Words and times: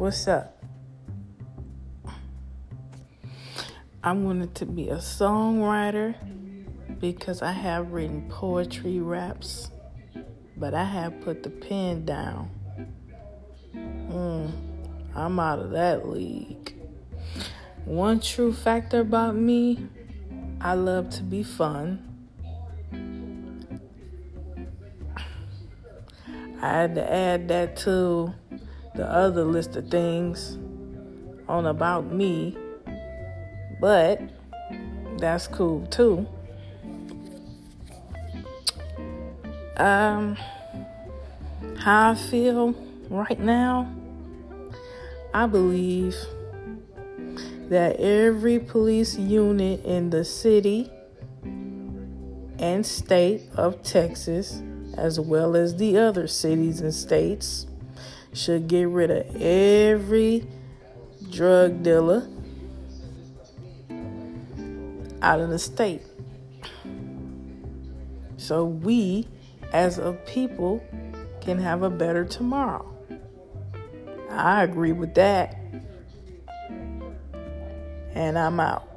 What's 0.00 0.26
up? 0.28 0.64
I 4.02 4.12
wanted 4.12 4.54
to 4.54 4.64
be 4.64 4.88
a 4.88 4.96
songwriter 4.96 6.14
because 6.98 7.42
I 7.42 7.52
have 7.52 7.92
written 7.92 8.26
poetry 8.30 8.98
raps, 8.98 9.70
but 10.56 10.72
I 10.72 10.84
have 10.84 11.20
put 11.20 11.42
the 11.42 11.50
pen 11.50 12.06
down. 12.06 12.50
Mm, 13.74 14.50
I'm 15.14 15.38
out 15.38 15.58
of 15.58 15.72
that 15.72 16.08
league. 16.08 16.74
One 17.84 18.20
true 18.20 18.54
factor 18.54 19.00
about 19.00 19.34
me 19.34 19.86
I 20.62 20.76
love 20.76 21.10
to 21.10 21.22
be 21.22 21.42
fun. 21.42 22.06
I 26.62 26.66
had 26.66 26.94
to 26.94 27.12
add 27.12 27.48
that 27.48 27.76
to 27.80 28.32
the 29.00 29.10
other 29.10 29.44
list 29.44 29.76
of 29.76 29.88
things 29.88 30.58
on 31.48 31.64
about 31.64 32.12
me, 32.12 32.54
but 33.80 34.20
that's 35.16 35.46
cool 35.46 35.86
too. 35.86 36.28
Um, 39.78 40.36
how 41.78 42.10
I 42.10 42.14
feel 42.14 42.74
right 43.08 43.40
now, 43.40 43.90
I 45.32 45.46
believe 45.46 46.14
that 47.70 47.96
every 47.98 48.58
police 48.58 49.16
unit 49.16 49.82
in 49.86 50.10
the 50.10 50.26
city 50.26 50.90
and 52.58 52.84
state 52.84 53.44
of 53.54 53.82
Texas, 53.82 54.62
as 54.98 55.18
well 55.18 55.56
as 55.56 55.76
the 55.76 55.96
other 55.96 56.26
cities 56.26 56.82
and 56.82 56.92
states, 56.92 57.66
should 58.32 58.68
get 58.68 58.88
rid 58.88 59.10
of 59.10 59.36
every 59.40 60.46
drug 61.30 61.82
dealer 61.82 62.28
out 65.22 65.40
of 65.40 65.50
the 65.50 65.58
state. 65.58 66.02
So 68.36 68.64
we 68.64 69.28
as 69.72 69.98
a 69.98 70.12
people 70.26 70.82
can 71.40 71.58
have 71.58 71.82
a 71.82 71.90
better 71.90 72.24
tomorrow. 72.24 72.86
I 74.30 74.62
agree 74.62 74.92
with 74.92 75.14
that. 75.14 75.56
And 78.14 78.38
I'm 78.38 78.60
out. 78.60 78.88